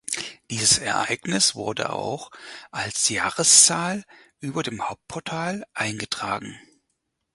[0.49, 2.31] Dieses Ereignis wurde auch
[2.71, 4.03] als Jahreszahl
[4.39, 6.57] über dem Hauptportal eingetragen.